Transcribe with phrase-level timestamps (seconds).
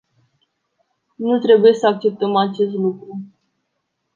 [1.15, 3.21] Nu trebuie să acceptăm acest lucru.